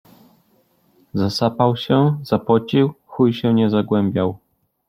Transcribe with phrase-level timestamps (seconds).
[1.13, 4.37] Zasapał się, zapocił, chuj się nie zagłębiał